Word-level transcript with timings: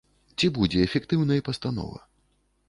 Ці 0.37 0.49
будзе 0.55 0.81
эфектыўнай 0.87 1.45
пастанова? 1.51 2.03